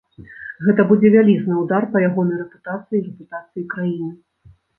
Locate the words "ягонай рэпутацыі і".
2.07-3.03